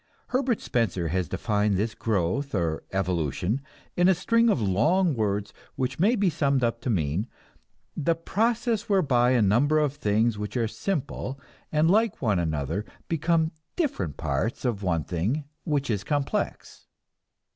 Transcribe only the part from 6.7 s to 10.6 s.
to mean: the process whereby a number of things which